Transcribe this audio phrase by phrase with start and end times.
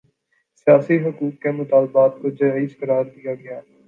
[0.57, 3.59] سیاسی حقوق کے مطالبات کوجائز قرار دیا گیا